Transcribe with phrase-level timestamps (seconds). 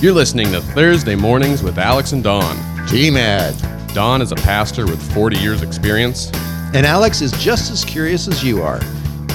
[0.00, 2.56] You're listening to Thursday Mornings with Alex and Don.
[2.86, 3.92] TMAD.
[3.92, 6.30] Don is a pastor with 40 years' experience
[6.72, 8.80] And Alex is just as curious as you are.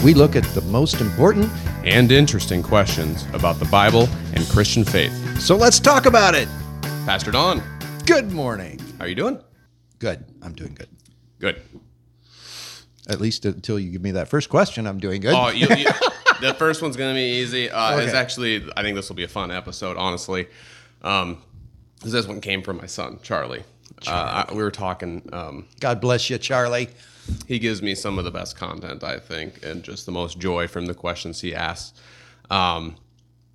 [0.03, 1.51] We look at the most important,
[1.83, 5.13] and interesting questions about the Bible and Christian faith.
[5.39, 6.49] so let's talk about it.
[7.05, 7.61] Pastor Don.
[8.07, 8.79] Good morning.
[8.97, 9.39] how are you doing?
[9.99, 10.25] Good.
[10.41, 10.89] I'm doing good.
[11.37, 11.61] Good.
[13.07, 15.35] At least until you give me that first question, I'm doing good.
[15.35, 15.89] Oh, you, you,
[16.41, 17.69] the first one's gonna be easy.
[17.69, 20.47] Uh, It's actually, I think this will be a fun episode, honestly.
[21.01, 21.41] Um,
[22.03, 23.63] this one came from my son, Charlie.
[24.07, 25.27] Uh, I, we were talking.
[25.31, 26.89] Um, God bless you, Charlie.
[27.47, 30.67] he gives me some of the best content, I think, and just the most joy
[30.67, 31.99] from the questions he asks.
[32.51, 32.95] Um,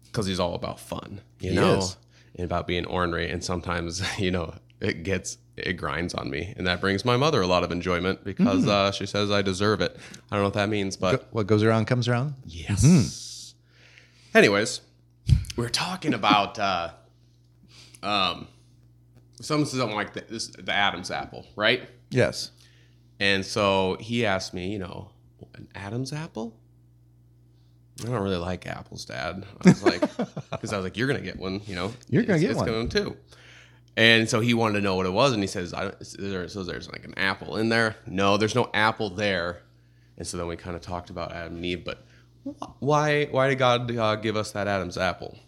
[0.07, 1.97] because he's all about fun, you He know, is.
[2.35, 3.30] and about being ornery.
[3.30, 7.43] And sometimes, you know, it gets it grinds on me, and that brings my mother
[7.43, 8.69] a lot of enjoyment because Mm-hmm.
[8.71, 9.95] uh, she says I deserve it.
[10.30, 12.34] I don't know what that means, but What goes around comes around.
[12.47, 13.55] Yes.
[14.35, 14.80] Anyways,
[15.57, 16.90] we are talking about uh,
[18.02, 18.46] um,
[19.40, 21.83] some something like the, this, the Adam's apple, right?
[22.10, 22.51] Yes.
[23.18, 25.10] And so he asked me, you know,
[25.55, 26.57] an Adam's apple.
[28.02, 29.45] I don't really like apples, Dad.
[29.62, 30.01] I was like,
[30.51, 31.93] because I was like, you're gonna get one, you know.
[32.09, 32.66] You're gonna It's- get it's one.
[32.66, 33.16] Going too.
[34.01, 36.48] And so he wanted to know what it was, and he says, I don't, there,
[36.48, 37.96] so there's like an apple in there?
[38.06, 39.60] No, there's no apple there.
[40.16, 42.02] And so then we kind of talked about Adam and Eve, but
[42.78, 45.38] why why did God uh, give us that Adam's apple?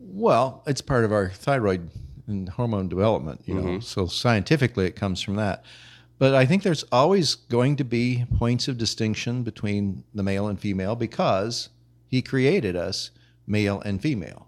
[0.00, 1.90] Well, it's part of our thyroid
[2.26, 3.80] and hormone development, you know.
[3.80, 5.64] So scientifically, it comes from that.
[6.18, 10.58] But I think there's always going to be points of distinction between the male and
[10.58, 11.68] female because
[12.06, 13.10] he created us
[13.46, 14.46] male and female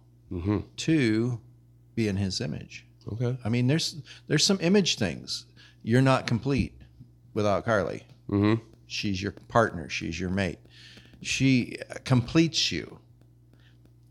[0.79, 1.41] to
[1.95, 2.87] be in his image.
[3.13, 3.37] Okay.
[3.45, 3.97] I mean, there's
[4.29, 5.47] there's some image things.
[5.83, 6.75] You're not complete
[7.35, 8.03] without Carly.
[8.29, 8.63] Mm-hmm.
[8.87, 9.89] She's your partner.
[9.89, 10.59] She's your mate.
[11.23, 12.99] She completes you.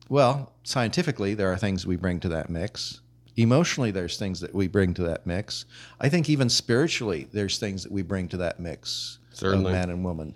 [0.09, 3.02] Well, scientifically, there are things we bring to that mix.
[3.36, 5.65] Emotionally, there's things that we bring to that mix.
[6.02, 9.67] I think even spiritually, there's things that we bring to that mix Certainly.
[9.67, 10.36] of man and woman.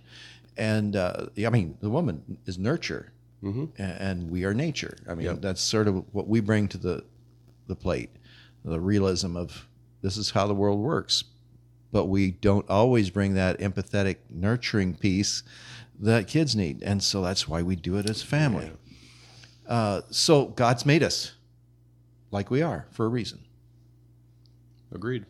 [0.58, 3.10] And uh, I mean, the woman is nurture,
[3.44, 3.66] Mm-hmm.
[3.82, 4.96] and we are nature.
[5.10, 5.42] I mean, Yep.
[5.42, 7.04] that's sort of what we bring to the
[7.68, 8.10] the plate,
[8.66, 9.68] the realism of
[10.02, 11.24] this is how the world works.
[11.92, 15.44] But we don't always bring that empathetic, nurturing piece
[16.00, 18.72] that kids need, and so that's why we do it as family.
[19.68, 21.34] Uh, so God's made us
[22.32, 23.40] like we are for a reason.
[24.92, 25.26] Agreed.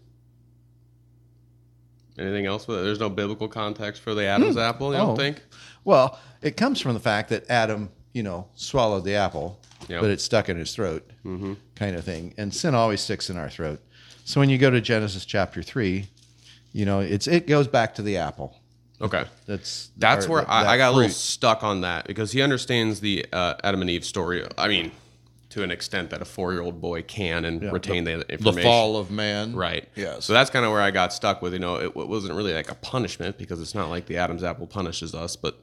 [2.17, 2.83] Anything else with it?
[2.83, 5.07] There's no biblical context for the Adam's apple, you Oh.
[5.07, 5.41] don't think?
[5.83, 10.01] Well, it comes from the fact that Adam, you know, swallowed the apple, Yep.
[10.01, 11.53] but it's stuck in his throat, Mm-hmm.
[11.75, 12.33] kind of thing.
[12.37, 13.79] And sin always sticks in our throat.
[14.25, 16.07] So when you go to Genesis chapter three,
[16.71, 18.57] you know, it's it goes back to the apple.
[19.01, 19.25] Okay.
[19.47, 22.31] That's That's or where that- I, I that got a little stuck on that because
[22.31, 24.45] he understands the uh, Adam and Eve story.
[24.57, 24.91] I mean,
[25.49, 28.63] to an extent that a four-year-old boy can and retain the, the information.
[28.63, 29.55] fall of man.
[29.55, 29.87] Right.
[29.95, 30.19] Yeah.
[30.19, 31.53] So that's kind of where I got stuck with.
[31.53, 34.43] You know, it, it wasn't really like a punishment because it's not like the Adam's
[34.43, 35.59] apple punishes us, but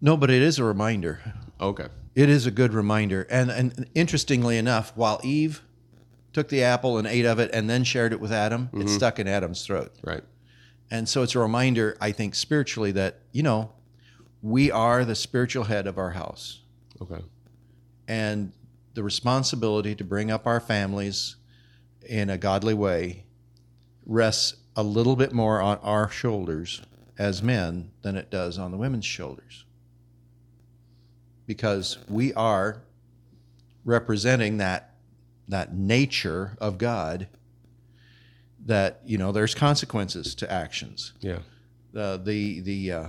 [0.00, 1.20] No, but it is a reminder.
[1.60, 1.88] Okay.
[2.14, 3.26] It is a good reminder.
[3.30, 5.62] And and interestingly enough, while Eve
[6.32, 8.88] took the apple and ate of it and then shared it with Adam, it mm-hmm.
[8.88, 9.94] stuck in Adam's throat.
[10.02, 10.22] Right.
[10.90, 13.72] And so it's a reminder, I think, spiritually that, you know,
[14.42, 16.60] we are the spiritual head of our house.
[17.02, 17.22] Okay.
[18.06, 18.52] And
[18.94, 21.36] the responsibility to bring up our families
[22.08, 23.24] in a godly way
[24.06, 26.82] rests a little bit more on our shoulders
[27.18, 29.65] as men than it does on the women's shoulders.
[31.46, 32.82] Because we are
[33.84, 34.94] representing that
[35.48, 37.28] that nature of God
[38.64, 41.38] that you know there's consequences to actions Yeah.
[41.96, 43.06] uh, the the uh,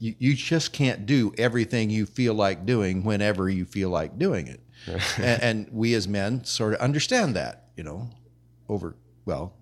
[0.00, 4.48] you, you just can't do everything you feel like doing whenever you feel like doing
[4.48, 4.60] it
[5.18, 8.10] and, and we as men sort of understand that you know
[8.68, 9.52] over well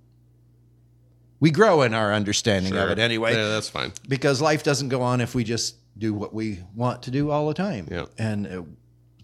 [1.41, 3.93] we grow in our understanding of it anyway Yeah, that's fine.
[4.09, 7.47] because life doesn't go on if we just do what we want to do all
[7.49, 8.07] the time Yeah.
[8.19, 8.63] and uh,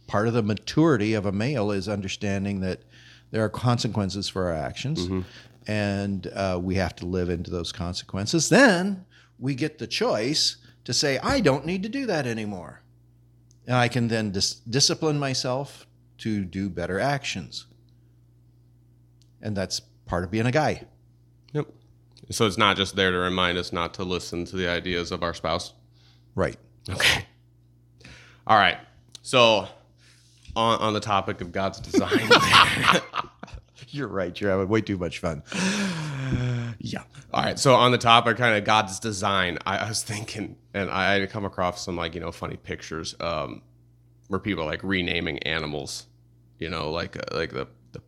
[0.06, 2.81] part of the maturity of a male is understanding that
[3.31, 5.08] there are consequences for our actions
[5.67, 9.05] and uh, we have to live into those consequences then
[9.38, 12.82] we get the choice to say i don't need to do that anymore
[13.66, 15.87] and i can then dis- discipline myself
[16.19, 17.66] to do better actions
[19.43, 20.84] and that's part of being a guy
[21.52, 21.66] Yep.
[22.31, 25.25] So it's not just there to remind us not to listen to the ideas of
[25.25, 25.73] our spouse.
[26.40, 26.56] Right
[26.88, 27.25] Okay.
[28.46, 28.78] All right.
[29.22, 29.69] So
[30.56, 32.19] on on the topic of God's design.
[33.88, 35.42] you're right you're having way too much fun
[36.78, 37.02] yeah.
[37.32, 37.58] All right.
[37.58, 41.31] So on the topic, kind of God's design, I, I was thinking, and I had
[41.31, 43.62] come across some like you know funny pictures um,
[44.28, 46.06] where people are like renaming animals,
[46.58, 48.00] you know, like uh, like the, the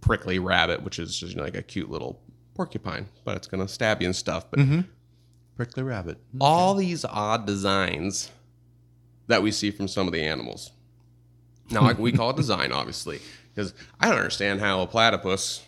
[0.00, 2.20] prickly rabbit, which is just you know, like a cute little
[2.54, 4.50] porcupine, but it's gonna stab you and stuff.
[4.50, 4.60] But
[5.56, 6.18] Prickly rabbit.
[6.40, 8.30] all these odd designs
[9.26, 10.70] that we see from some of the animals.
[11.70, 13.20] Now, like we call it design, obviously,
[13.54, 15.64] because I don't understand how a platypus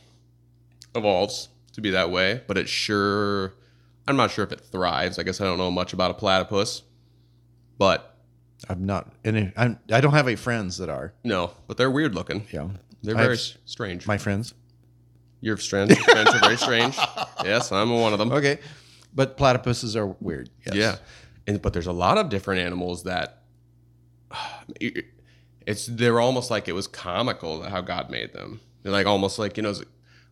[0.95, 3.55] evolves to be that way, but it sure,
[4.07, 5.19] I'm not sure if it thrives.
[5.19, 6.83] I guess I don't know much about a platypus,
[7.79, 8.17] but
[8.69, 9.11] I'm not.
[9.25, 11.15] Any, I'm, I don't have any friends that are.
[11.25, 12.47] no, but they're weird looking.
[12.53, 12.69] Yeah.
[13.03, 14.07] They're I very s- strange.
[14.07, 14.55] My friends.
[15.41, 16.99] Your friends, your friends are very strange.
[17.45, 18.33] Yes, I'm one of them.
[18.33, 18.59] Okay.
[19.19, 20.49] But platypuses are weird.
[20.65, 20.77] Yes.
[20.77, 20.97] Yeah,
[21.49, 23.43] and but there's a lot of different animals that
[25.67, 28.61] it's they're almost like it was comical how God made them.
[28.85, 29.75] They're like almost like you know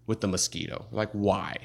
[0.07, 0.87] with the mosquito.
[0.93, 1.57] Like why?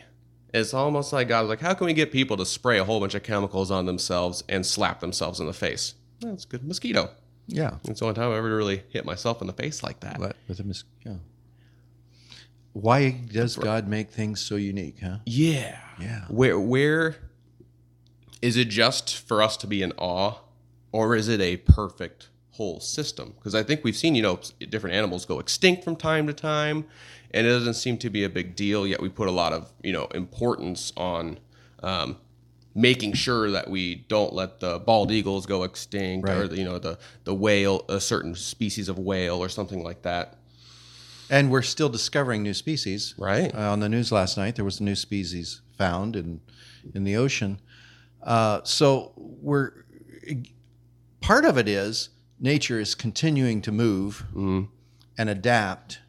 [0.51, 3.13] It's almost like God like, how can we get people to spray a whole bunch
[3.13, 5.93] of chemicals on themselves and slap themselves in the face?
[6.21, 7.11] That's good mosquito.
[7.45, 7.75] Yeah.
[7.83, 10.17] It's the only time I ever really hit myself in the face like that.
[10.17, 11.17] But with a mis- yeah.
[12.73, 15.17] Why does God make things so unique, huh?
[15.25, 15.77] Yeah.
[15.99, 16.25] Yeah.
[16.29, 17.17] Where where
[18.41, 20.39] is it just for us to be in awe
[20.91, 23.33] or is it a perfect whole system?
[23.37, 24.39] Because I think we've seen, you know,
[24.69, 26.85] different animals go extinct from time to time
[27.31, 29.71] and it doesn't seem to be a big deal yet we put a lot of,
[29.83, 31.39] you know, importance on
[31.83, 32.17] um,
[32.73, 36.51] making sure that we don't let the bald eagles go extinct or Right.
[36.53, 40.37] you know the the whale a certain species of whale or something like that.
[41.31, 43.15] And we're still discovering new species.
[43.17, 43.55] Right.
[43.55, 46.41] Uh, on the news last night, there was a new species found in
[46.93, 47.59] in the ocean.
[48.21, 49.85] Uh, so we're
[51.21, 54.25] part of it is nature is continuing to move
[55.17, 55.99] and adapt,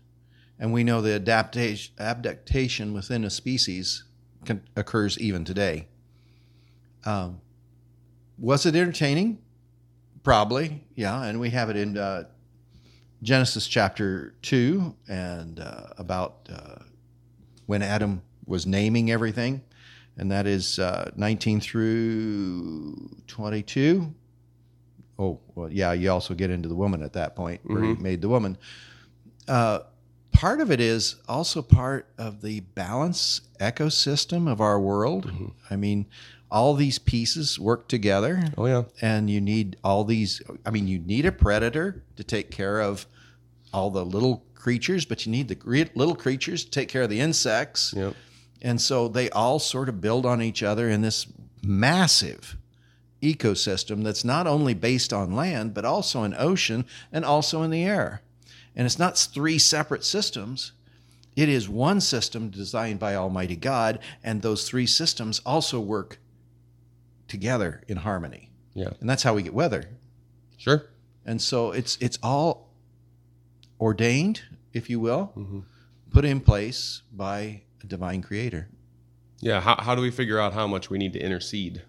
[0.58, 4.04] and we know the adaptation adaptation within a species
[4.44, 5.86] can, occurs even today.
[7.04, 7.40] Um,
[8.38, 9.38] was it entertaining?
[10.22, 11.24] Probably, yeah.
[11.24, 12.24] And we have it in uh,
[13.22, 16.76] Genesis chapter 2 and uh, about uh,
[17.66, 19.62] when Adam was naming everything,
[20.16, 24.12] and that is uh, 19 through 22.
[25.18, 28.20] Oh, well, yeah, you also get into the woman at that point where he made
[28.22, 28.58] the woman.
[29.46, 29.80] Uh,
[30.32, 35.30] part of it is also part of the balance ecosystem of our world.
[35.70, 36.06] I mean,
[36.52, 38.82] all these pieces work together Oh yeah.
[39.00, 43.06] and you need all these i mean you need a predator to take care of
[43.72, 47.20] all the little creatures but you need the little creatures to take care of the
[47.20, 48.14] insects Yep.
[48.60, 51.26] and so they all sort of build on each other in this
[51.62, 52.56] massive
[53.22, 57.84] ecosystem that's not only based on land but also in ocean and also in the
[57.84, 58.20] air
[58.76, 60.72] and it's not three separate systems
[61.34, 66.18] it is one system designed by almighty god and those three systems also work
[67.32, 68.90] together in harmony Yeah.
[69.00, 69.82] and that's how we get weather.
[70.58, 70.80] Sure.
[71.26, 72.68] And so it's it's all
[73.80, 74.42] ordained,
[74.72, 75.32] if you will,
[76.10, 78.68] put in place by a divine creator.
[79.40, 79.60] Yeah.
[79.60, 81.82] How, how do we figure out how much we need to intercede?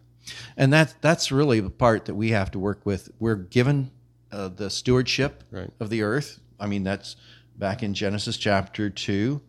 [0.58, 3.10] And that that's really the part that we have to work with.
[3.20, 3.92] We're given
[4.32, 5.70] uh, the stewardship Right.
[5.80, 6.40] of the earth.
[6.60, 7.16] I mean, that's
[7.58, 9.42] back in Genesis chapter two.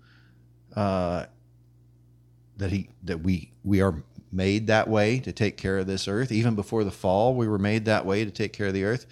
[0.76, 1.26] Uh,
[2.56, 4.02] that he that we we are
[4.34, 6.32] made that way to take care of this earth.
[6.32, 9.06] Even before the fall, we were made that way to take care of the earth.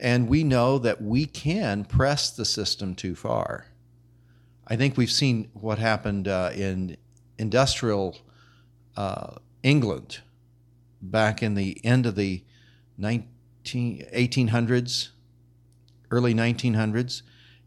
[0.00, 3.66] And we know that we can press the system too far.
[4.66, 6.96] I think we've seen what happened uh, in
[7.38, 8.16] industrial
[8.96, 10.20] uh, England
[11.02, 12.42] back in the end of the
[12.96, 15.10] 19, 1800s,
[16.10, 17.22] early 1900s.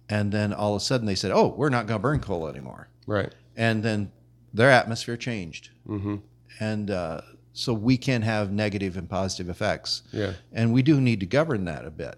[0.10, 2.48] And then all of a sudden they said, oh, we're not going to burn coal
[2.48, 2.88] anymore.
[3.06, 3.34] Right.
[3.56, 4.12] And then
[4.54, 5.70] their atmosphere changed.
[5.88, 6.16] Mm-hmm.
[6.60, 7.22] And uh,
[7.54, 10.04] so we can have negative and positive effects.
[10.12, 10.34] Yeah.
[10.52, 12.18] And we do need to govern that a bit.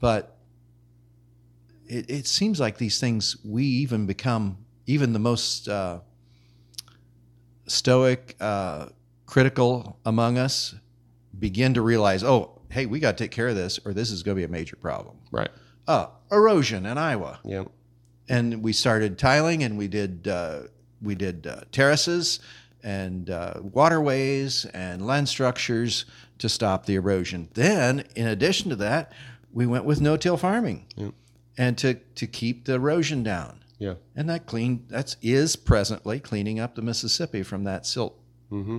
[0.00, 0.36] But
[1.86, 6.00] it, it seems like these things, we even become, even the most uh,
[7.66, 8.86] stoic, uh,
[9.26, 10.74] critical among us
[11.38, 14.22] begin to realize, oh, hey, we got to take care of this or this is
[14.22, 15.16] going to be a major problem.
[15.30, 15.50] Right.
[15.86, 17.64] Uh, erosion in Iowa Yeah.
[18.28, 20.62] and we started tiling and we did uh,
[21.02, 22.38] we did uh, terraces
[22.82, 26.04] and uh, waterways and land structures
[26.38, 27.48] to stop the erosion.
[27.54, 29.12] Then, in addition to that,
[29.52, 31.14] we went with no-till farming Yep.
[31.58, 33.56] and to to keep the erosion down.
[33.78, 33.94] Yeah.
[34.14, 38.18] And that clean that's is presently cleaning up the Mississippi from that silt.
[38.52, 38.78] Mm-hmm.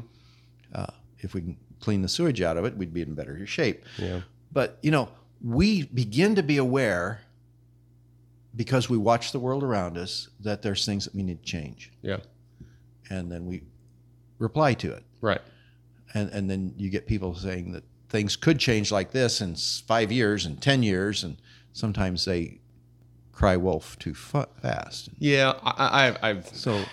[0.74, 0.86] Uh,
[1.20, 3.84] if we can clean the sewage out of it, we'd be in better shape.
[3.98, 4.22] Yeah.
[4.52, 5.10] But you know,
[5.44, 7.22] we begin to be aware
[8.56, 11.92] because we watch the world around us that there's things that we need to change,
[12.02, 12.18] Yeah.
[13.10, 13.64] and then we
[14.42, 15.42] reply to it, Right.
[16.14, 20.12] and and then you get people saying that things could change like this in five
[20.12, 21.38] years and ten years, and
[21.74, 22.60] sometimes they
[23.32, 25.10] cry wolf too fa- fast.
[25.18, 26.84] Yeah, I, I, I've, I've So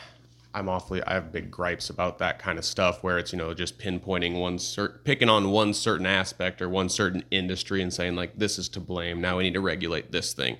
[0.54, 3.52] I'm awfully I have big gripes about that kind of stuff where it's you know
[3.54, 8.14] just pinpointing one certain picking on one certain aspect or one certain industry and saying
[8.16, 10.56] like this is to blame now we need to regulate this thing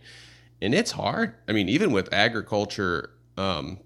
[0.61, 3.79] and it's hard I mean even with agriculture um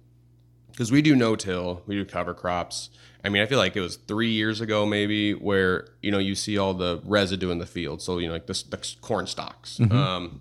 [0.73, 2.91] because we do no-till we do cover crops
[3.25, 6.35] I mean I feel like it was three years ago maybe where you know you
[6.35, 9.79] see all the residue in the field so you know like this the corn stalks
[9.91, 10.41] um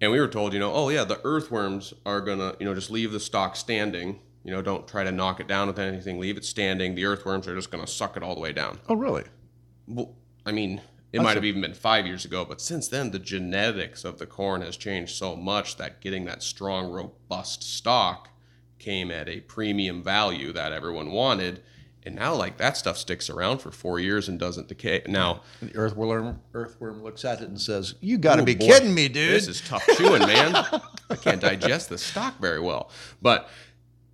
[0.00, 2.90] and we were told, you know, oh yeah, the earthworms are gonna, you know, just
[2.90, 4.20] leave the stalk standing.
[4.42, 6.20] You know, don't try to knock it down with anything.
[6.20, 6.94] Leave it standing.
[6.94, 8.80] The earthworms are just gonna suck it all the way down.
[8.88, 9.24] oh really?
[9.86, 10.82] Well, I mean,
[11.12, 14.26] it might have even been five years ago, but since then, the genetics of the
[14.26, 18.28] corn has changed so much that getting that strong, robust stalk
[18.78, 21.62] came at a premium value that everyone wanted.
[22.06, 25.02] And now, like that stuff sticks around for four years and doesn't decay.
[25.06, 28.66] Now, And the earthworm earthworm looks at it and says, "You got to be boy.
[28.66, 30.54] kidding me, dude." This is tough chewing, man.
[30.54, 32.90] I can't digest the stock very well.
[33.22, 33.48] But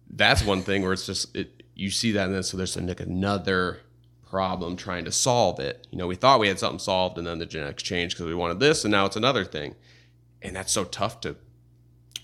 [0.08, 3.00] that's one thing where it's just it, you see that, and then so there's like
[3.00, 3.80] another
[4.28, 5.88] problem trying to solve it.
[5.90, 8.34] You know, we thought we had something solved, and then the genetics changed because we
[8.36, 9.74] wanted this, and now it's another thing,
[10.42, 11.34] and that's so tough to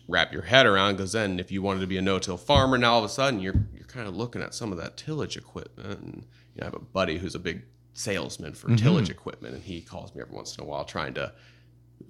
[0.09, 2.95] wrap your head around because then if you wanted to be a no-till farmer, now
[2.95, 6.01] all of a sudden you're you're kind of looking at some of that tillage equipment.
[6.01, 7.63] And you know, I have a buddy who's a big
[7.95, 8.77] salesman for mm-hmm.
[8.77, 11.33] tillage equipment, and he calls me every once in a while trying to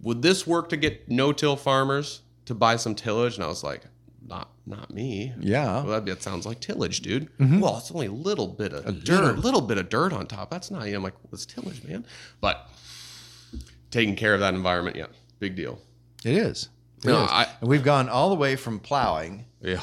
[0.02, 3.36] would this work to get no-till farmers to buy some tillage?
[3.36, 3.84] And I was like,
[4.28, 5.32] not not me.
[5.38, 5.84] Yeah.
[5.84, 7.30] Well, that, that sounds like tillage, dude.
[7.38, 7.60] Mm-hmm.
[7.60, 10.50] Well, it's only a little bit of dirt, a little bit of dirt on top.
[10.50, 10.82] That's not.
[10.82, 12.04] I'm like, well, it's tillage, man.
[12.40, 12.68] But
[13.90, 15.06] taking care of that environment, yeah,
[15.38, 15.78] big deal.
[16.24, 16.68] It is.
[17.04, 17.18] No.
[17.18, 19.82] I- and we've gone all the way from plowing, Yeah,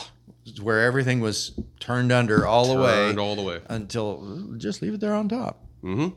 [0.61, 3.61] where everything was turned under all the turned way all the way.
[3.69, 5.63] until just leave it there on top.
[5.83, 6.09] Mm-hmm.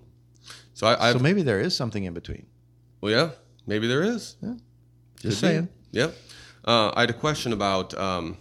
[0.75, 2.47] So I, I've, so maybe there is something in between.
[3.01, 3.31] well, yeah,
[3.67, 4.37] maybe there is.
[4.43, 4.55] Yeah.
[5.21, 5.35] Just Could be.
[5.35, 5.69] saying.
[5.93, 6.15] Yep.
[6.67, 8.37] Uh, I had a question about um,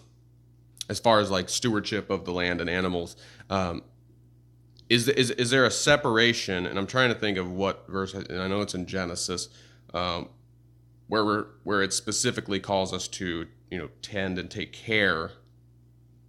[0.89, 3.15] as far as like stewardship of the land and animals.
[3.49, 3.83] Um,
[4.89, 6.65] is, is is there a separation?
[6.65, 8.13] And I'm trying to think of what verse.
[8.13, 9.49] And I know it's in Genesis,
[9.93, 10.29] um,
[11.07, 15.31] where we're, where it specifically calls us to you know tend and take care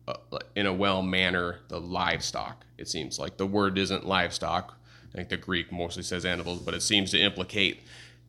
[0.08, 0.14] uh,
[0.54, 2.64] in a well manner the livestock.
[2.78, 4.78] It seems like the word isn't livestock.
[5.08, 7.80] I think the Greek mostly says animals, but it seems to implicate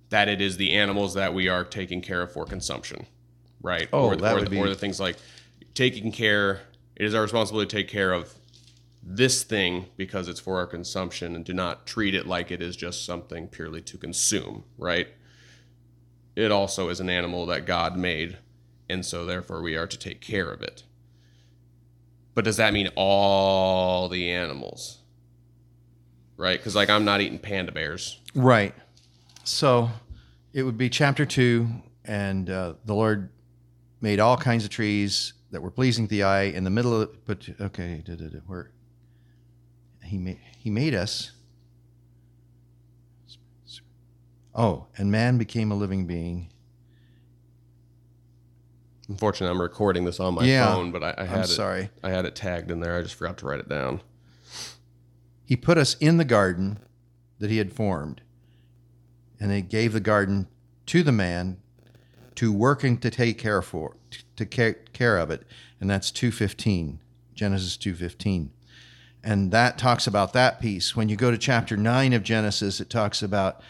[0.09, 3.05] that it is the animals that we are taking care of for consumption,
[3.61, 3.89] right?
[3.91, 5.17] Oh, or, that or, would the, be- or the things like
[5.73, 6.61] taking care.
[6.95, 8.33] It is our responsibility to take care of
[9.03, 12.75] this thing because it's for our consumption, and do not treat it like it is
[12.75, 15.07] just something purely to consume, right?
[16.37, 18.37] It also is an animal that God made,
[18.87, 20.83] and so therefore we are to take care of it.
[22.35, 24.99] But does that mean all the animals?
[26.37, 26.59] Right?
[26.59, 28.21] Because, like, I'm not eating panda bears.
[28.35, 28.75] Right.
[29.45, 29.89] So
[30.53, 31.69] it would be chapter two,
[32.05, 33.31] and uh, the Lord
[33.99, 37.25] made all kinds of trees that were pleasing to the eye in the middle of
[37.25, 38.03] but okay,
[38.45, 38.69] where
[40.03, 41.31] he made he made us.
[44.57, 46.49] Oh, and man became a living being.
[49.07, 50.73] Unfortunately, I'm recording this on my Yeah.
[50.73, 51.47] phone, but I, I had I'm it.
[51.47, 51.89] sorry.
[52.03, 52.97] I had it tagged in there.
[52.97, 54.01] I just forgot to write it down.
[55.45, 56.79] He put us in the garden
[57.39, 58.21] that he had formed,
[59.39, 60.47] and he gave the garden
[60.87, 61.57] to the man
[62.35, 63.95] to working to take care for
[64.35, 65.43] to care, care of it,
[65.79, 66.99] and that's two fifteen,
[67.33, 68.51] Genesis two fifteen,
[69.23, 70.95] and that talks about that piece.
[70.95, 73.61] When you go to chapter nine of Genesis, it talks about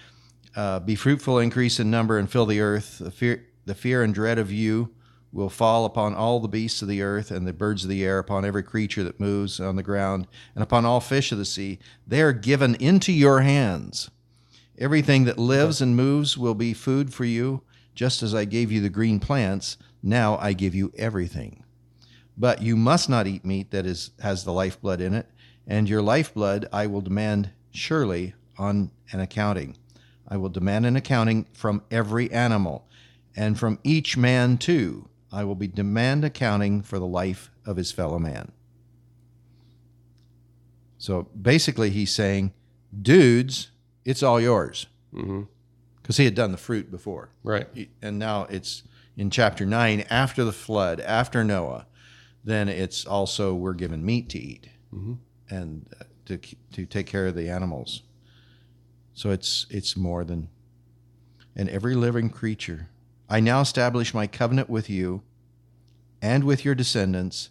[0.57, 2.97] uh, be fruitful, increase in number, and fill the earth.
[2.97, 4.89] The fear, the fear and dread of you
[5.31, 8.17] will fall upon all the beasts of the earth and the birds of the air,
[8.17, 11.77] upon every creature that moves on the ground, and upon all fish of the sea.
[12.07, 14.09] They are given into your hands.
[14.79, 17.61] Everything that lives and moves will be food for you,
[17.93, 19.77] just as I gave you the green plants.
[20.01, 21.63] Now I give you everything.
[22.35, 25.27] But you must not eat meat that is has the lifeblood in it,
[25.67, 29.77] and your lifeblood I will demand surely on an accounting.
[30.27, 32.87] I will demand an accounting from every animal,
[33.35, 35.09] and from each man too.
[35.31, 38.51] I will be demand accounting for the life of his fellow man.
[40.97, 42.53] So basically, he's saying,
[43.01, 43.71] dudes,
[44.05, 44.87] it's all yours.
[46.01, 47.29] Because he had done the fruit before.
[47.43, 47.89] Right.
[48.01, 48.83] And now it's
[49.17, 51.87] in chapter 9, after the flood, after Noah,
[52.43, 55.17] then it's also we're given meat to eat Mhm.
[55.49, 56.37] and uh, to,
[56.71, 58.03] to take care of the animals.
[59.17, 60.47] So it's, it's more than,
[61.55, 62.89] and every living creature.
[63.27, 65.23] I now establish my covenant with you
[66.21, 67.49] and with your descendants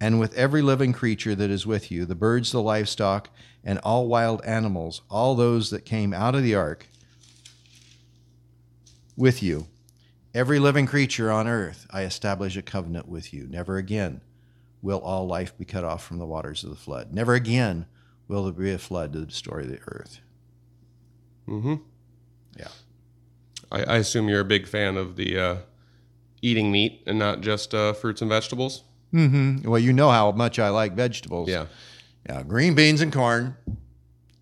[0.00, 3.28] and with every living creature that is with you, the birds, the livestock,
[3.62, 6.86] and all wild animals, all those that came out of the ark
[9.14, 9.66] with you.
[10.32, 13.46] every living creature on earth, I establish a covenant with you.
[13.46, 14.22] Never again
[14.80, 17.12] will all life be cut off from the waters of the flood.
[17.12, 17.84] Never again
[18.28, 20.22] will there be a flood to destroy the earth.
[21.48, 21.74] Mm-hmm.
[22.58, 22.68] Yeah.
[23.70, 25.56] I, I assume you're a big fan of the uh,
[26.40, 28.84] eating meat and not just uh, fruits and vegetables.
[29.12, 29.68] Mm-hmm.
[29.68, 31.48] Well, you know how much I like vegetables.
[31.48, 31.66] Yeah.
[32.28, 33.56] Yeah, green beans and corn.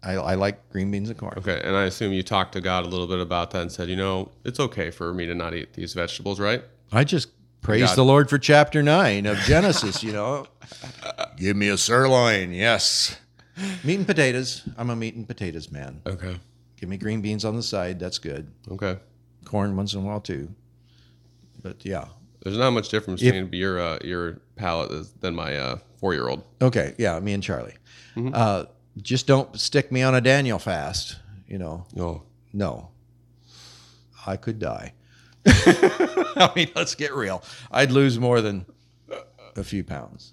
[0.03, 1.35] I, I like green beans and corn.
[1.39, 3.89] Okay, and I assume you talked to God a little bit about that and said,
[3.89, 6.63] you know, it's okay for me to not eat these vegetables, right?
[6.93, 7.29] I just
[7.61, 7.97] praise God.
[7.97, 10.47] the Lord for chapter nine of Genesis, you know.
[11.37, 13.19] Give me a sirloin, yes.
[13.85, 14.63] Meat and potatoes.
[14.79, 16.01] I'm a meat and potatoes man.
[16.07, 16.39] Okay.
[16.81, 18.01] Give me green beans on the side.
[18.01, 18.51] That's good.
[18.71, 18.99] Okay.
[19.45, 20.49] Corn once in a while too.
[21.63, 22.07] But yeah.
[22.43, 26.29] There's not much difference If- between your uh, your palate than my uh, four year
[26.29, 26.43] old.
[26.63, 26.95] Okay.
[26.99, 27.21] Yeah.
[27.21, 27.75] Me and Charlie.
[28.17, 28.65] Uh,
[28.97, 31.19] just don't stick me on a Daniel fast.
[31.47, 31.87] You know.
[31.95, 32.23] No.
[32.53, 32.89] No.
[34.27, 34.95] I could die.
[35.47, 37.43] I mean, let's get real.
[37.71, 38.65] I'd lose more than
[39.57, 40.33] a few pounds.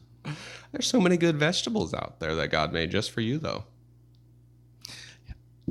[0.72, 3.63] There's so many good vegetables out there that God made just for you, though.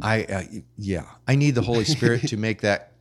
[0.02, 0.42] I uh,
[0.76, 2.92] yeah, I need the Holy Spirit to make that.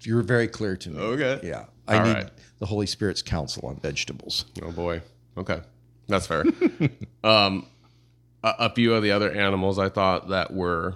[0.00, 0.98] You're very clear to me.
[1.00, 1.40] Okay.
[1.46, 2.30] Yeah, I All need right.
[2.58, 4.44] the Holy Spirit's counsel on vegetables.
[4.62, 5.02] Oh boy.
[5.36, 5.60] Okay,
[6.08, 6.44] that's fair.
[7.24, 7.66] um,
[8.42, 10.94] a, a few of the other animals I thought that were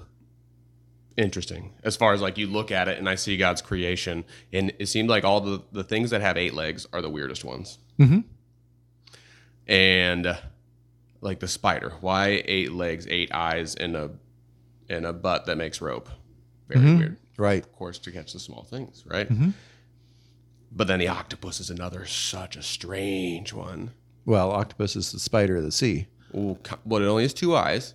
[1.17, 4.73] interesting as far as like you look at it and I see God's creation, and
[4.79, 7.79] it seemed like all the the things that have eight legs are the weirdest ones.
[7.99, 8.21] Mm-hmm.
[9.67, 10.37] And uh,
[11.21, 14.11] like the spider, why eight legs, eight eyes, and a
[14.91, 16.09] and a butt that makes rope?
[16.69, 17.63] Very weird Right.
[17.65, 19.29] of course, to catch the small things, right?
[19.29, 19.51] Mm-hmm.
[20.73, 23.91] But then the octopus is another such a strange one.
[24.27, 26.07] Well, octopus is the spider of the sea.
[26.37, 27.95] Ooh, But it only has two eyes,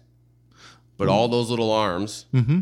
[0.98, 2.62] but all those little arms, Mm-hmm.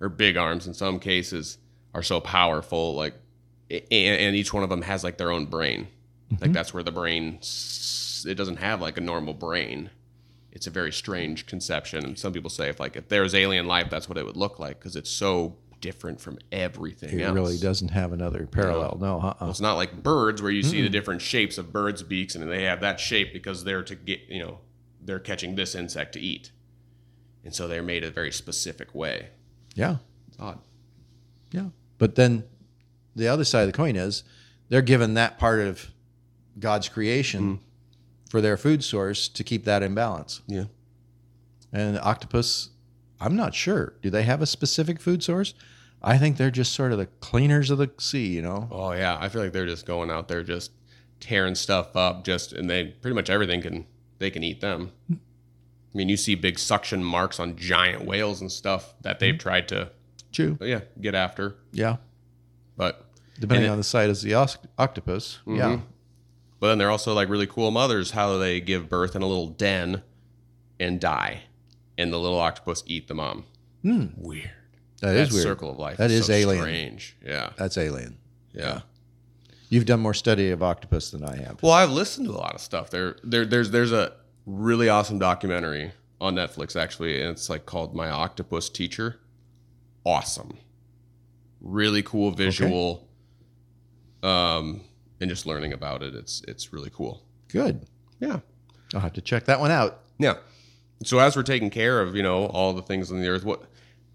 [0.00, 1.58] or big arms in some cases,
[1.94, 2.94] are so powerful.
[2.94, 3.14] Like,
[3.70, 5.88] and, and each one of them has like their own brain.
[6.40, 7.38] Like that's where the brain,
[8.26, 9.90] it doesn't have like a normal brain.
[10.52, 13.88] It's a very strange conception, and some people say if like if there's alien life,
[13.90, 17.34] that's what it would look like because it's so different from everything It else.
[17.34, 18.96] really doesn't have another parallel.
[19.00, 19.18] No, uh-uh.
[19.18, 19.50] Well, uh-uh.
[19.50, 20.92] it's not like birds where you see the hmm.
[20.92, 24.38] different shapes of birds' beaks and they have that shape because they're to get, you
[24.38, 24.60] know,
[25.02, 26.52] they're catching this insect to eat.
[27.44, 29.30] And so they're made a very specific way.
[29.74, 29.96] Yeah,
[30.28, 30.60] It's odd.
[31.50, 31.70] yeah.
[31.98, 32.44] But then
[33.16, 34.22] the other side of the coin is
[34.68, 35.90] they're given that part of
[36.58, 37.64] God's creation hmm.
[38.32, 40.40] For their food source to keep that in balance.
[40.46, 40.64] Yeah.
[41.70, 42.70] And octopus,
[43.20, 43.92] I'm not sure.
[44.00, 45.52] Do they have a specific food source?
[46.02, 48.68] I think they're just sort of the cleaners of the sea, you know?
[48.70, 50.70] Oh yeah, I feel like they're just going out there just
[51.20, 53.84] tearing stuff up just and they pretty much everything can
[54.18, 54.92] they can eat them.
[55.10, 55.18] I
[55.92, 59.40] mean, you see big suction marks on giant whales and stuff that they've mm-hmm.
[59.40, 59.90] tried to
[60.30, 60.56] chew.
[60.62, 61.56] yeah, get after.
[61.70, 61.96] Yeah.
[62.78, 65.40] But Depending it- on the size of the octopus.
[65.46, 65.52] Yeah.
[65.52, 65.84] Mm-hmm.
[66.62, 68.12] But then they're also like really cool mothers.
[68.12, 70.00] How they give birth in a little den
[70.78, 71.40] and die,
[71.98, 73.46] and the little octopus eat the mom.
[73.82, 74.48] Weird.
[75.00, 75.42] That is weird.
[75.42, 75.96] circle of life.
[75.96, 76.62] That is so alien.
[76.62, 77.16] Strange.
[77.20, 77.50] Yeah.
[77.56, 78.16] That's alien.
[78.52, 78.82] Yeah.
[79.70, 81.60] You've done more study of octopus than I have.
[81.64, 82.90] Well, I've listened to a lot of stuff.
[82.90, 84.12] There, there, there's, there's a
[84.46, 89.18] really awesome documentary on Netflix actually, and it's like called My Octopus Teacher.
[90.06, 90.56] Awesome.
[91.60, 93.08] Really cool visual.
[94.22, 94.82] Um,
[95.22, 97.22] and just learning about it, it's it's really cool.
[97.48, 97.86] Good.
[98.18, 98.40] Yeah.
[98.92, 100.00] I'll have to check that one out.
[100.18, 100.34] Yeah.
[101.04, 103.62] So as we're taking care of, you know, all the things on the earth, what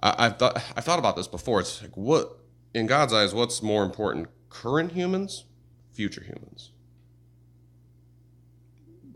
[0.03, 1.61] I, I've thought I thought about this before.
[1.61, 2.37] It's like what
[2.73, 5.45] in God's eyes, what's more important, current humans,
[5.91, 6.71] future humans?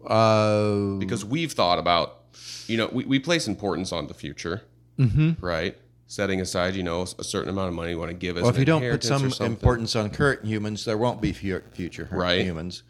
[0.08, 2.24] Uh, Because we've thought about,
[2.68, 4.64] you know, we, we place importance on the future,
[4.98, 5.38] mhm.
[5.42, 5.78] right?
[6.12, 8.41] Setting aside, you know, a certain amount of money you want to give us.
[8.43, 12.43] Well, if you don't put some importance on current humans, there won't be future Right.
[12.43, 12.84] humans.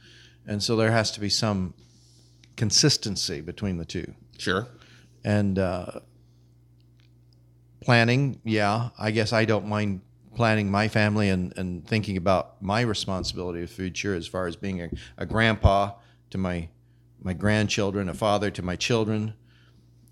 [0.47, 1.75] And so there has to be some
[2.57, 4.15] consistency between the two.
[4.39, 4.69] sure,
[5.23, 5.99] And uh,
[7.79, 10.01] planning, yeah, I guess I don't mind
[10.33, 14.81] planning my family and, and thinking about my responsibility of future as far as being
[14.81, 15.91] a, a grandpa
[16.31, 16.69] to my
[17.21, 19.35] my grandchildren, a father to my children.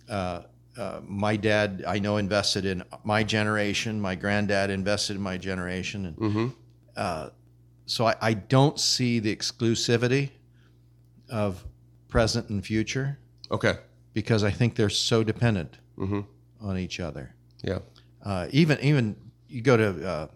[0.07, 0.41] Uh,
[0.79, 3.99] uh, my dad, I know, invested in my generation.
[3.99, 6.53] My granddad invested in my generation, and Mhm.
[6.95, 7.29] uh,
[7.85, 10.29] so I, I don't see the exclusivity
[11.29, 11.65] of
[12.07, 13.17] present and future
[13.51, 13.75] okay,
[14.13, 16.21] because I think they're so dependent hmm
[16.61, 17.35] on each other.
[17.63, 17.79] yeah,
[18.23, 19.15] Uh, even even
[19.47, 20.27] you go to uh,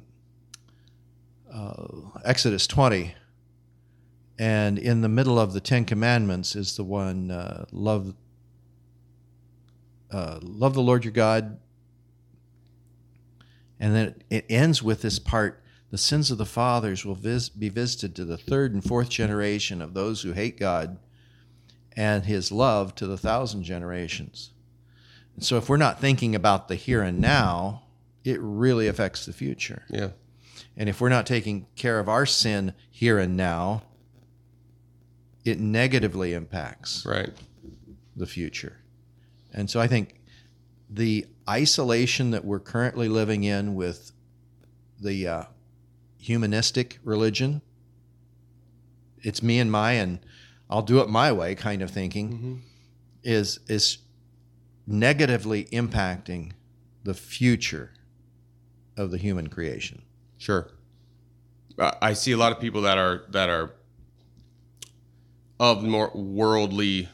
[1.52, 1.88] uh,
[2.26, 3.14] Exodus twenty,
[4.40, 8.14] and in the middle of the Ten Commandments is the one uh, love
[10.14, 11.58] uh, love the Lord your God,
[13.80, 15.60] and then it ends with this part
[15.92, 19.80] the sins of the fathers will vis- be visited to the third and fourth generation
[19.80, 20.98] of those who hate God,
[21.96, 24.52] and his love to the thousand generations.
[25.36, 27.84] And so, if we're not thinking about the here and now,
[28.24, 29.84] it really affects the future.
[29.90, 30.10] Yeah.
[30.76, 33.84] And if we're not taking care of our sin here and now,
[35.46, 37.32] it negatively impacts Right.
[38.16, 38.78] the future.
[39.54, 40.22] And so I think
[40.90, 44.12] the isolation that we're currently living in with
[45.00, 45.44] the uh,
[46.18, 47.62] humanistic religion,
[49.22, 50.20] it's me and my, and
[50.70, 52.64] I'll do it my way kind of thinking,
[53.24, 54.00] is is
[54.86, 56.52] negatively impacting
[57.04, 57.94] the future
[58.98, 60.02] of the human creation.
[60.38, 60.70] Sure.
[61.78, 63.72] Uh, I see a lot of people that are that are
[65.60, 67.10] of more worldly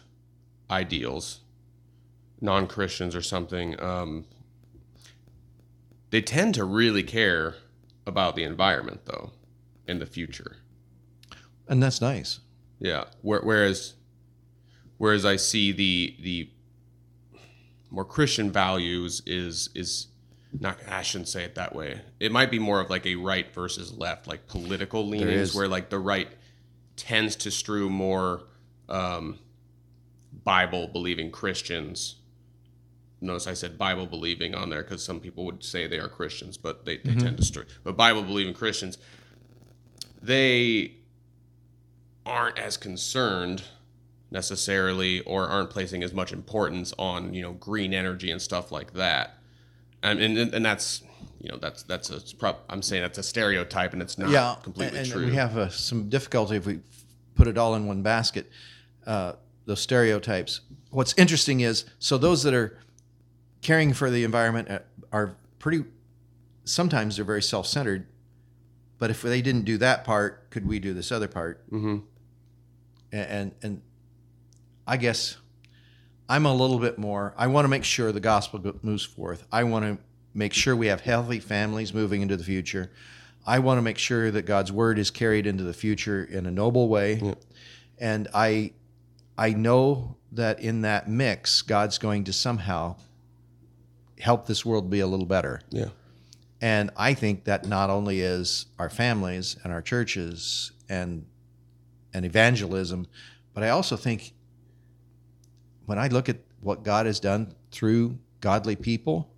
[0.70, 1.42] ideals,
[2.42, 3.80] non Christians or something.
[3.82, 4.26] Um,
[6.10, 7.56] they tend to really care
[8.06, 9.32] about the environment, though,
[9.88, 10.58] in the future.
[11.68, 12.40] And that's nice.
[12.80, 13.06] Yeah.
[13.22, 13.94] Whereas,
[14.98, 16.50] whereas I see the the
[17.92, 20.08] more Christian values is is
[20.60, 20.78] not.
[20.88, 22.02] I shouldn't say it that way.
[22.20, 25.90] It might be more of like a right versus left, like political leanings, where like
[25.90, 26.30] the right
[26.96, 28.44] tends to strew more
[28.88, 29.40] um,
[30.44, 32.16] Bible believing Christians.
[33.22, 36.58] Notice I said Bible believing on there because some people would say they are Christians,
[36.58, 37.66] but they, they tend to strew.
[37.84, 38.98] But Bible believing Christians,
[40.22, 40.94] they
[42.26, 43.64] aren't as concerned
[44.32, 48.94] necessarily or aren't placing as much importance on you know green energy and stuff like
[48.94, 49.40] that
[50.04, 51.02] and and, and that's
[51.42, 54.56] you know that's that's a prop i'm saying that's a stereotype and it's not yeah,
[54.62, 56.80] completely and, and true we have uh, some difficulty if we
[57.40, 58.52] put it all in one basket.
[59.08, 59.34] Uh,
[59.66, 60.60] those stereotypes.
[60.92, 62.78] What's interesting is so those that are
[63.62, 64.80] caring for the environment uh,
[65.12, 65.86] are pretty.
[66.64, 68.06] Sometimes they're very self-centered,
[69.00, 71.70] but if they didn't do that part, could we do this other part?
[71.72, 72.04] Mhm.
[73.12, 73.82] And and, and
[74.88, 75.38] I guess
[76.28, 77.34] I'm a little bit more.
[77.38, 79.46] I want to make sure the gospel moves forth.
[79.52, 79.98] I want to
[80.34, 82.92] make sure we have healthy families moving into the future.
[83.48, 86.52] I want to make sure that God's word is carried into the future in a
[86.52, 87.34] noble way.
[87.98, 88.74] And I
[89.38, 92.98] I know that in that mix, God's going to somehow
[94.20, 95.62] help this world be a little better.
[95.70, 95.90] yeah
[96.62, 101.26] And I think that not only is our families and our churches and
[102.14, 103.06] and evangelism,
[103.54, 104.34] but I also think
[105.86, 109.30] when I look at what God has done through godly people,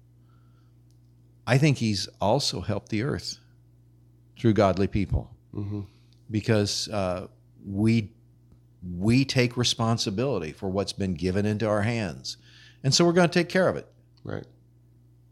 [1.46, 3.40] I think He's also helped the earth
[4.40, 5.86] through godly people Mhm.
[6.30, 7.28] because uh,
[7.66, 8.12] we
[9.00, 12.38] we take responsibility for what's been given into our hands,
[12.84, 13.88] and so we're going to take care of it.
[14.24, 14.46] right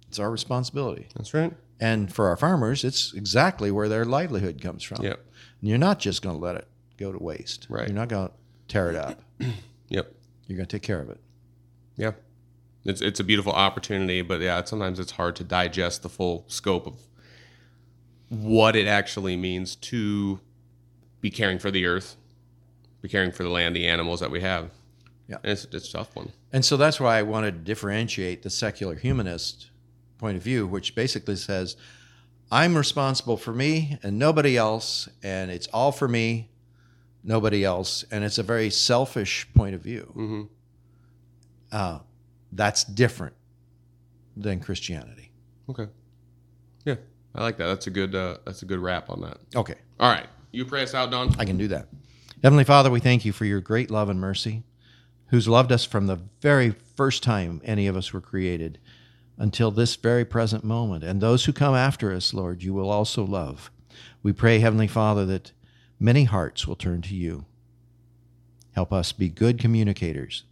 [0.09, 1.07] It's our responsibility.
[1.15, 5.03] that's right And for our farmers, it's exactly where their livelihood comes from.
[5.03, 5.23] yep
[5.61, 6.67] And you're not just going to let it
[6.97, 7.67] go to waste.
[7.69, 7.87] Right.
[7.87, 8.33] You're not going to
[8.67, 9.21] tear it up.
[9.87, 10.13] yep
[10.47, 11.19] You're going to take care of it.
[11.95, 12.11] yeah
[12.85, 16.45] it's it's a beautiful opportunity but yeah it's, sometimes it's hard to digest the full
[16.47, 16.95] scope of
[18.29, 20.39] what it actually means to
[21.21, 22.15] be caring for the earth
[23.01, 24.69] be caring for the land the animals that we have
[25.27, 25.37] Yeah.
[25.43, 28.49] and it's, it's a tough one And so that's why I wanted to differentiate the
[28.49, 29.68] secular humanist
[30.19, 31.75] point of view, which basically says,
[32.51, 36.49] I'm responsible for me and nobody else, and it's all for me,
[37.23, 38.03] nobody else.
[38.11, 40.13] And it's a very selfish point of view.
[40.15, 40.41] mm-hmm.
[41.71, 41.99] Uh,
[42.51, 43.35] that's different
[44.35, 45.31] than Christianity.
[45.69, 45.87] Okay.
[46.83, 46.95] Yeah,
[47.35, 47.67] I like that.
[47.67, 48.15] That's a good.
[48.15, 49.37] Uh, that's a good wrap on that.
[49.55, 49.75] Okay.
[49.99, 51.35] All right, you pray us out, Don.
[51.37, 51.89] I can do that.
[52.41, 54.63] Heavenly Father, we thank you for your great love and mercy,
[55.27, 58.79] who's loved us from the very first time any of us were created
[59.39, 61.03] until this very present moment.
[61.03, 63.71] And those who come after us, Lord, you will also love.
[64.21, 65.53] We pray, Heavenly Father, that
[65.99, 67.45] many hearts will turn to you.
[68.73, 70.43] Help us be good communicators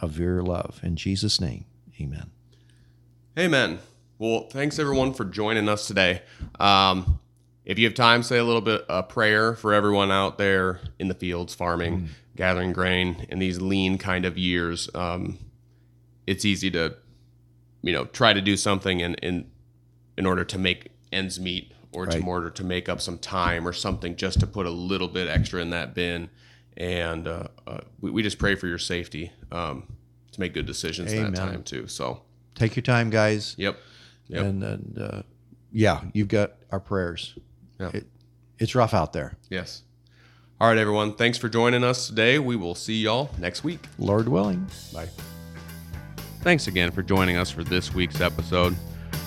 [0.00, 0.80] of your love.
[0.82, 1.64] In Jesus' name,
[2.00, 2.30] amen.
[3.36, 3.80] Amen.
[4.18, 6.22] Well, thanks everyone for joining us today.
[6.58, 7.20] Um,
[7.64, 11.08] if you have time, say a little bit a prayer for everyone out there in
[11.08, 14.88] the fields farming, gathering grain in these lean kind of years.
[14.94, 15.38] Um,
[16.26, 16.96] it's easy to,
[17.88, 19.50] you know, try to do something in in
[20.16, 22.22] in order to make ends meet or to, Right.
[22.22, 25.26] in order to make up some time or something just to put a little bit
[25.28, 26.28] extra in that bin.
[26.76, 29.84] And uh, uh, we, we just pray for your safety um,
[30.32, 31.86] to make good decisions in that time too.
[31.88, 32.22] So,
[32.54, 33.54] Take your time, guys.
[33.58, 33.78] yep.
[34.28, 34.44] Yep.
[34.44, 35.22] And, and uh,
[35.72, 37.34] yeah, you've got our prayers.
[37.80, 37.90] Yeah.
[37.94, 38.06] It,
[38.58, 39.36] it's rough out there.
[39.48, 39.82] Yes.
[40.60, 41.14] All right, everyone.
[41.14, 42.38] Thanks for joining us today.
[42.38, 43.80] We will see y'all next week.
[43.98, 44.66] Lord willing.
[44.92, 45.08] Bye.
[46.40, 48.76] Thanks again for joining us for this week's episode.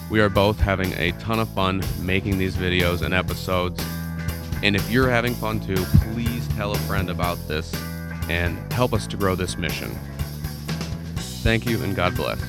[0.10, 3.84] We are both having a ton of fun making these videos and episodes.
[4.64, 5.76] And if you're having fun too,
[6.14, 7.74] please tell a friend about this
[8.30, 9.92] and help us to grow this mission.
[11.44, 12.42] Thank you and God bless.